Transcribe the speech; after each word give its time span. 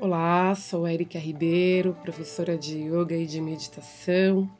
Olá, 0.00 0.52
sou 0.56 0.88
Erika 0.88 1.20
Ribeiro, 1.20 1.96
professora 2.02 2.58
de 2.58 2.78
yoga 2.80 3.14
e 3.14 3.24
de 3.26 3.40
meditação. 3.40 4.50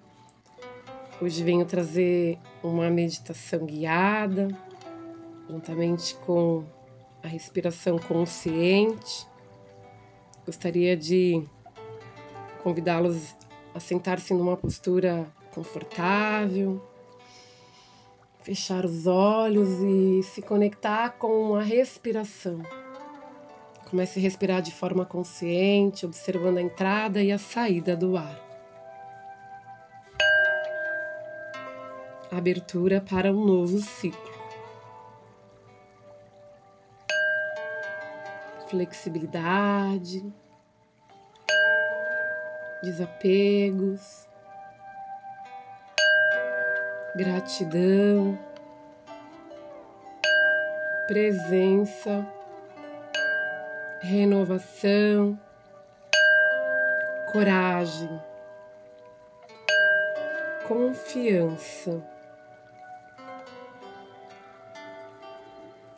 Hoje 1.21 1.43
venho 1.43 1.67
trazer 1.67 2.39
uma 2.63 2.89
meditação 2.89 3.67
guiada, 3.67 4.47
juntamente 5.51 6.15
com 6.25 6.65
a 7.21 7.27
respiração 7.27 7.99
consciente. 7.99 9.27
Gostaria 10.47 10.97
de 10.97 11.43
convidá-los 12.63 13.35
a 13.75 13.81
sentar-se 13.81 14.33
numa 14.33 14.57
postura 14.57 15.27
confortável, 15.53 16.81
fechar 18.41 18.85
os 18.85 19.09
olhos 19.09 19.69
e 19.81 20.23
se 20.23 20.41
conectar 20.41 21.19
com 21.19 21.57
a 21.57 21.63
respiração. 21.63 22.63
Comece 23.89 24.19
a 24.19 24.23
respirar 24.23 24.63
de 24.63 24.73
forma 24.73 25.05
consciente, 25.05 26.07
observando 26.07 26.59
a 26.59 26.63
entrada 26.63 27.23
e 27.23 27.31
a 27.31 27.39
saída 27.39 27.97
do 27.97 28.17
ar. 28.17 28.41
Abertura 32.31 33.01
para 33.01 33.31
um 33.31 33.45
novo 33.45 33.79
ciclo. 33.79 34.35
Flexibilidade, 38.69 40.25
desapegos, 42.83 44.27
gratidão, 47.15 48.37
presença 51.07 52.27
renovação, 54.05 55.41
coragem, 57.33 58.21
confiança. 60.69 62.07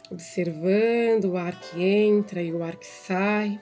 Observando 0.09 1.33
o 1.33 1.37
ar 1.37 1.59
que 1.59 1.83
entra 1.83 2.41
e 2.41 2.53
o 2.53 2.63
ar 2.63 2.77
que 2.77 2.87
sai. 2.87 3.61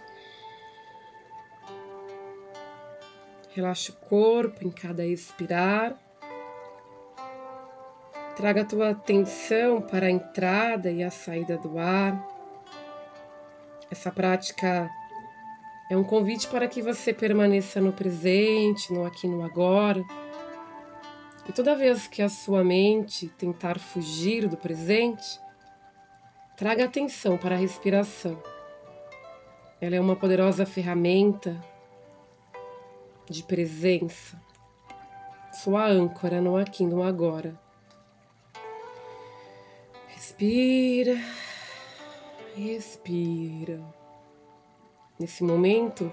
Relaxa 3.55 3.93
o 3.93 3.97
corpo 3.97 4.63
em 4.63 4.71
cada 4.71 5.07
expirar. 5.07 5.97
Traga 8.37 8.61
a 8.61 8.67
tua 8.67 8.91
atenção 8.91 9.81
para 9.81 10.07
a 10.07 10.11
entrada 10.11 10.91
e 10.91 11.03
a 11.03 11.11
saída 11.11 11.57
do 11.57 11.79
ar. 11.79 12.34
Essa 13.95 14.11
prática 14.11 14.91
é 15.89 15.97
um 15.97 16.03
convite 16.03 16.49
para 16.49 16.67
que 16.67 16.83
você 16.83 17.15
permaneça 17.15 17.81
no 17.81 17.93
presente, 17.93 18.93
no 18.93 19.07
aqui 19.07 19.29
no 19.29 19.45
agora. 19.45 20.03
E 21.49 21.53
toda 21.53 21.77
vez 21.77 22.09
que 22.09 22.21
a 22.21 22.29
sua 22.29 22.65
mente 22.65 23.29
tentar 23.29 23.79
fugir 23.79 24.49
do 24.49 24.57
presente, 24.57 25.39
traga 26.57 26.87
atenção 26.87 27.39
para 27.39 27.55
a 27.55 27.59
respiração. 27.59 28.37
Ela 29.81 29.95
é 29.95 30.01
uma 30.01 30.17
poderosa 30.17 30.67
ferramenta 30.67 31.57
de 33.31 33.45
presença, 33.45 34.37
sua 35.53 35.87
âncora 35.87 36.41
no 36.41 36.57
aqui 36.57 36.85
no 36.85 37.01
agora. 37.01 37.57
Respira. 40.09 41.17
Respira. 42.57 43.81
Nesse 45.19 45.43
momento, 45.43 46.13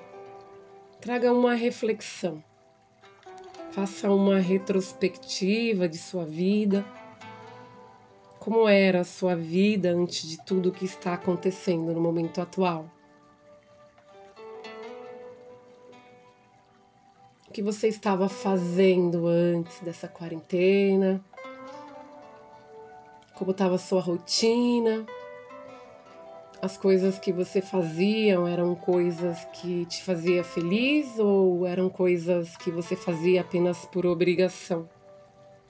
traga 0.99 1.31
uma 1.31 1.53
reflexão. 1.53 2.43
Faça 3.71 4.09
uma 4.09 4.39
retrospectiva 4.39 5.87
de 5.87 5.99
sua 5.99 6.25
vida. 6.25 6.83
Como 8.39 8.67
era 8.67 9.01
a 9.01 9.03
sua 9.03 9.35
vida 9.35 9.91
antes 9.91 10.27
de 10.27 10.43
tudo 10.43 10.69
o 10.69 10.71
que 10.71 10.83
está 10.83 11.13
acontecendo 11.13 11.93
no 11.93 12.01
momento 12.01 12.41
atual? 12.41 12.89
O 17.47 17.51
que 17.53 17.61
você 17.61 17.87
estava 17.87 18.27
fazendo 18.27 19.27
antes 19.27 19.79
dessa 19.81 20.07
quarentena? 20.07 21.23
Como 23.35 23.51
estava 23.51 23.75
a 23.75 23.77
sua 23.77 24.01
rotina? 24.01 25.05
As 26.61 26.77
coisas 26.77 27.17
que 27.17 27.31
você 27.31 27.59
faziam 27.59 28.47
eram 28.47 28.75
coisas 28.75 29.43
que 29.45 29.85
te 29.87 30.03
fazia 30.03 30.43
feliz 30.43 31.17
ou 31.17 31.65
eram 31.65 31.89
coisas 31.89 32.55
que 32.57 32.69
você 32.69 32.95
fazia 32.95 33.41
apenas 33.41 33.83
por 33.87 34.05
obrigação, 34.05 34.87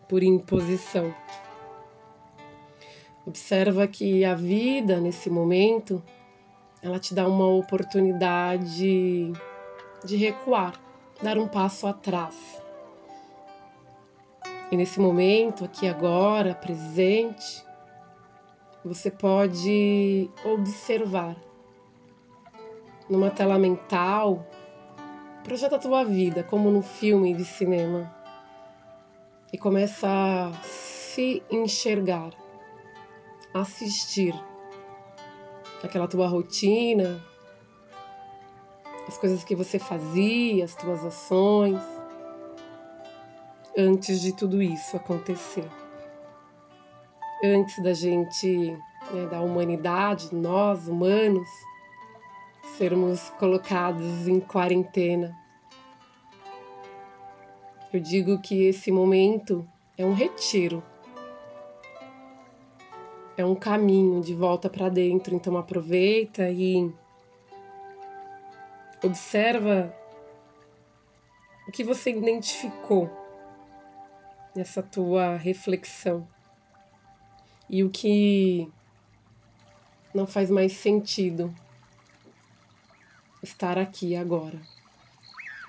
por 0.10 0.22
imposição? 0.22 1.16
Observa 3.26 3.88
que 3.88 4.26
a 4.26 4.36
vida 4.36 5.00
nesse 5.00 5.30
momento 5.30 6.04
ela 6.82 7.00
te 7.00 7.14
dá 7.14 7.26
uma 7.26 7.48
oportunidade 7.48 9.32
de 10.04 10.18
recuar, 10.18 10.74
dar 11.22 11.38
um 11.38 11.48
passo 11.48 11.88
atrás. 11.88 12.62
E 14.70 14.76
nesse 14.76 15.00
momento, 15.00 15.64
aqui 15.64 15.88
agora, 15.88 16.56
presente, 16.56 17.64
você 18.84 19.12
pode 19.12 20.30
observar 20.44 21.36
numa 23.10 23.30
tela 23.30 23.60
mental, 23.60 24.46
projeta 25.44 25.76
a 25.76 25.80
tua 25.80 26.04
vida 26.04 26.44
como 26.44 26.72
no 26.72 26.82
filme 26.82 27.34
de 27.34 27.46
cinema 27.46 28.12
e 29.54 29.58
começa 29.58 30.08
a 30.08 30.54
se 30.64 31.44
enxergar, 31.52 32.32
assistir 33.54 34.34
aquela 35.84 36.08
tua 36.08 36.28
rotina, 36.28 37.24
as 39.08 39.18
coisas 39.18 39.44
que 39.44 39.56
você 39.56 39.78
fazia, 39.78 40.64
as 40.64 40.74
tuas 40.76 41.04
ações, 41.04 41.82
antes 43.78 44.22
de 44.22 44.36
tudo 44.36 44.62
isso 44.62 44.96
acontecer 44.96 45.70
antes 47.44 47.82
da 47.82 47.94
gente, 47.94 48.78
né, 49.12 49.26
da 49.30 49.42
humanidade, 49.42 50.34
nós 50.34 50.88
humanos, 50.88 51.48
sermos 52.78 53.30
colocados 53.32 54.28
em 54.28 54.40
quarentena. 54.40 55.36
Eu 57.92 58.00
digo 58.00 58.40
que 58.40 58.64
esse 58.64 58.92
momento 58.92 59.68
é 59.98 60.06
um 60.06 60.14
retiro, 60.14 60.84
é 63.36 63.46
um 63.46 63.56
caminho 63.56 64.22
de 64.22 64.34
volta 64.34 64.70
para 64.70 64.88
dentro. 64.88 65.36
Então 65.36 65.58
aproveita 65.58 66.50
e 66.50 66.92
observa 69.04 69.94
o 71.68 71.72
que 71.72 71.84
você 71.84 72.12
identificou 72.12 73.10
nessa 74.56 74.82
tua 74.82 75.36
reflexão 75.36 76.28
e 77.72 77.86
o 77.86 77.90
que 77.90 78.68
não 80.14 80.28
faz 80.28 80.52
mais 80.52 80.74
sentido 80.74 81.56
estar 83.42 83.78
aqui 83.78 84.14
agora. 84.14 84.62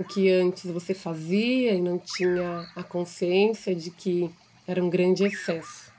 O 0.00 0.04
que 0.04 0.28
antes 0.28 0.68
você 0.68 0.94
fazia 0.94 1.74
e 1.74 1.80
não 1.80 2.00
tinha 2.00 2.68
a 2.74 2.82
consciência 2.82 3.72
de 3.72 3.92
que 3.92 4.28
era 4.66 4.82
um 4.82 4.90
grande 4.90 5.22
excesso, 5.22 5.92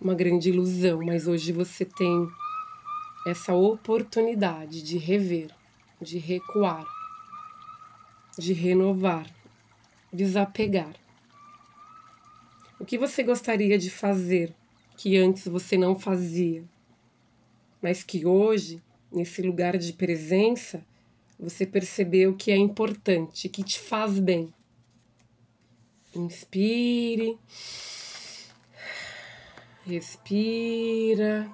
uma 0.00 0.12
grande 0.12 0.48
ilusão, 0.48 1.00
mas 1.04 1.28
hoje 1.28 1.52
você 1.52 1.84
tem 1.84 2.28
essa 3.24 3.54
oportunidade 3.54 4.82
de 4.82 4.98
rever, 4.98 5.54
de 6.00 6.18
recuar, 6.18 6.84
de 8.36 8.52
renovar, 8.52 9.30
desapegar. 10.12 10.96
O 12.80 12.84
que 12.84 12.98
você 12.98 13.22
gostaria 13.22 13.78
de 13.78 13.88
fazer 13.88 14.52
que 15.02 15.18
antes 15.18 15.48
você 15.48 15.76
não 15.76 15.98
fazia, 15.98 16.62
mas 17.82 18.04
que 18.04 18.24
hoje, 18.24 18.80
nesse 19.10 19.42
lugar 19.42 19.76
de 19.76 19.92
presença, 19.92 20.80
você 21.36 21.66
percebeu 21.66 22.36
que 22.36 22.52
é 22.52 22.56
importante, 22.56 23.48
que 23.48 23.64
te 23.64 23.80
faz 23.80 24.20
bem. 24.20 24.54
Inspire, 26.14 27.36
respira, 29.84 31.50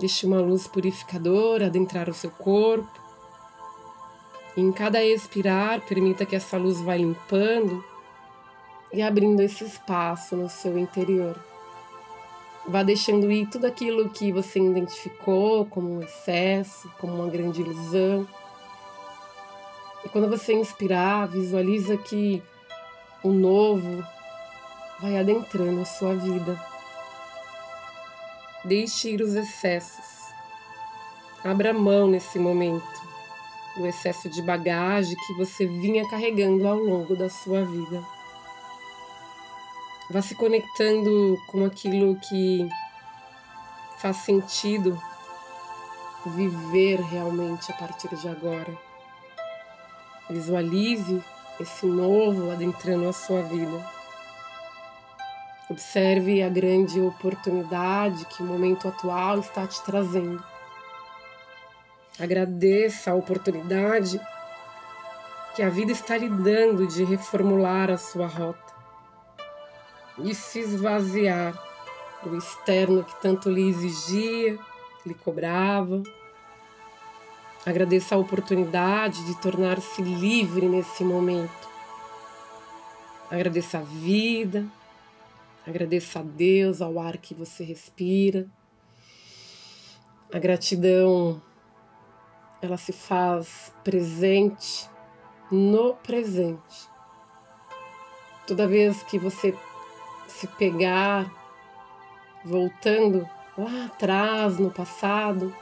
deixe 0.00 0.26
uma 0.26 0.40
luz 0.40 0.66
purificadora 0.66 1.66
adentrar 1.66 2.10
o 2.10 2.14
seu 2.14 2.32
corpo. 2.32 3.00
E 4.56 4.60
em 4.60 4.72
cada 4.72 5.00
expirar, 5.00 5.80
permita 5.86 6.26
que 6.26 6.34
essa 6.34 6.56
luz 6.56 6.80
vá 6.80 6.96
limpando 6.96 7.84
e 8.92 9.00
abrindo 9.00 9.40
esse 9.42 9.62
espaço 9.62 10.34
no 10.34 10.50
seu 10.50 10.76
interior. 10.76 11.40
Vá 12.68 12.82
deixando 12.82 13.30
ir 13.30 13.46
tudo 13.46 13.66
aquilo 13.66 14.10
que 14.10 14.30
você 14.30 14.58
identificou 14.58 15.64
como 15.66 15.96
um 15.96 16.02
excesso, 16.02 16.90
como 16.98 17.14
uma 17.14 17.30
grande 17.30 17.62
ilusão. 17.62 18.26
E 20.04 20.08
quando 20.08 20.28
você 20.28 20.52
inspirar, 20.52 21.28
visualiza 21.28 21.96
que 21.96 22.42
o 23.22 23.30
novo 23.30 24.04
vai 25.00 25.18
adentrando 25.18 25.80
a 25.80 25.84
sua 25.84 26.14
vida. 26.14 26.60
Deixe 28.64 29.10
ir 29.10 29.22
os 29.22 29.34
excessos. 29.34 30.20
Abra 31.42 31.72
mão 31.72 32.06
nesse 32.06 32.38
momento 32.38 33.00
do 33.76 33.86
excesso 33.86 34.28
de 34.28 34.42
bagagem 34.42 35.16
que 35.26 35.34
você 35.34 35.66
vinha 35.66 36.08
carregando 36.08 36.66
ao 36.68 36.76
longo 36.76 37.16
da 37.16 37.30
sua 37.30 37.64
vida. 37.64 38.19
Vá 40.10 40.20
se 40.20 40.34
conectando 40.34 41.40
com 41.46 41.64
aquilo 41.64 42.16
que 42.16 42.68
faz 43.98 44.16
sentido 44.16 45.00
viver 46.34 47.00
realmente 47.00 47.70
a 47.70 47.76
partir 47.76 48.08
de 48.16 48.28
agora. 48.28 48.76
Visualize 50.28 51.22
esse 51.60 51.86
novo 51.86 52.50
adentrando 52.50 53.08
a 53.08 53.12
sua 53.12 53.42
vida. 53.42 53.88
Observe 55.70 56.42
a 56.42 56.48
grande 56.48 57.00
oportunidade 57.00 58.24
que 58.24 58.42
o 58.42 58.46
momento 58.46 58.88
atual 58.88 59.38
está 59.38 59.64
te 59.64 59.80
trazendo. 59.82 60.42
Agradeça 62.18 63.12
a 63.12 63.14
oportunidade 63.14 64.20
que 65.54 65.62
a 65.62 65.70
vida 65.70 65.92
está 65.92 66.16
lhe 66.16 66.28
dando 66.28 66.84
de 66.88 67.04
reformular 67.04 67.92
a 67.92 67.96
sua 67.96 68.26
rota 68.26 68.79
e 70.18 70.34
se 70.34 70.60
esvaziar 70.60 71.54
do 72.22 72.36
externo 72.36 73.04
que 73.04 73.20
tanto 73.20 73.50
lhe 73.50 73.68
exigia, 73.68 74.58
lhe 75.04 75.14
cobrava. 75.14 76.02
Agradeça 77.64 78.14
a 78.14 78.18
oportunidade 78.18 79.24
de 79.24 79.40
tornar-se 79.40 80.02
livre 80.02 80.68
nesse 80.68 81.04
momento. 81.04 81.68
Agradeça 83.30 83.78
a 83.78 83.82
vida, 83.82 84.66
agradeça 85.66 86.20
a 86.20 86.22
Deus, 86.22 86.82
ao 86.82 86.98
ar 86.98 87.16
que 87.16 87.34
você 87.34 87.62
respira. 87.62 88.46
A 90.32 90.38
gratidão 90.38 91.40
ela 92.62 92.76
se 92.76 92.92
faz 92.92 93.72
presente 93.82 94.88
no 95.50 95.94
presente. 95.94 96.88
Toda 98.46 98.66
vez 98.66 99.02
que 99.02 99.18
você 99.18 99.56
se 100.30 100.46
pegar 100.46 101.30
voltando 102.44 103.28
lá 103.56 103.86
atrás 103.86 104.58
no 104.58 104.70
passado, 104.70 105.54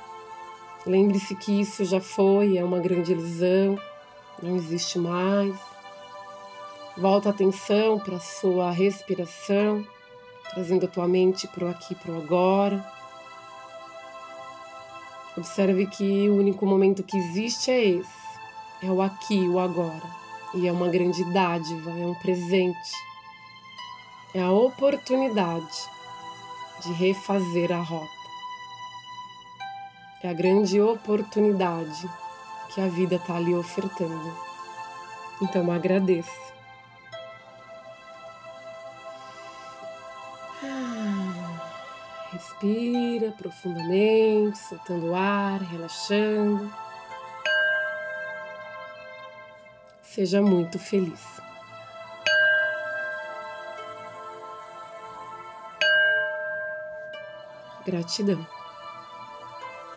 lembre-se 0.86 1.34
que 1.34 1.60
isso 1.60 1.84
já 1.84 2.00
foi, 2.00 2.56
é 2.56 2.64
uma 2.64 2.78
grande 2.78 3.12
ilusão, 3.12 3.78
não 4.42 4.56
existe 4.56 4.98
mais. 4.98 5.56
Volta 6.96 7.28
a 7.28 7.32
atenção 7.32 7.98
para 7.98 8.16
a 8.16 8.20
sua 8.20 8.70
respiração, 8.70 9.84
trazendo 10.50 10.86
a 10.86 10.88
tua 10.88 11.08
mente 11.08 11.46
para 11.48 11.66
o 11.66 11.68
aqui 11.68 11.94
para 11.94 12.12
o 12.12 12.18
agora 12.18 12.98
Observe 15.38 15.86
que 15.86 16.28
o 16.28 16.36
único 16.36 16.66
momento 16.66 17.04
que 17.04 17.16
existe 17.16 17.70
é 17.70 17.84
esse, 17.90 18.10
é 18.82 18.90
o 18.90 19.00
aqui, 19.00 19.38
o 19.48 19.60
agora. 19.60 20.02
E 20.52 20.66
é 20.66 20.72
uma 20.72 20.88
grande 20.88 21.22
dádiva, 21.32 21.90
é 21.92 22.06
um 22.06 22.14
presente, 22.14 22.90
é 24.34 24.42
a 24.42 24.50
oportunidade 24.50 25.88
de 26.82 26.92
refazer 26.92 27.72
a 27.72 27.80
rota. 27.80 28.18
É 30.22 30.28
a 30.28 30.32
grande 30.32 30.80
oportunidade 30.80 32.08
que 32.74 32.80
a 32.80 32.88
vida 32.88 33.16
está 33.16 33.40
lhe 33.40 33.54
ofertando. 33.54 34.36
Então 35.40 35.70
agradeça. 35.70 36.48
Respira 42.32 43.32
profundamente, 43.32 44.58
soltando 44.58 45.06
o 45.06 45.14
ar, 45.14 45.60
relaxando. 45.62 46.70
Seja 50.02 50.42
muito 50.42 50.78
feliz. 50.78 51.47
Gratidão. 57.88 58.46